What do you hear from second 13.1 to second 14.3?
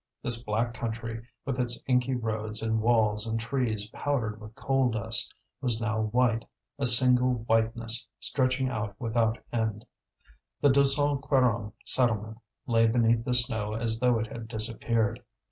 the snow as though it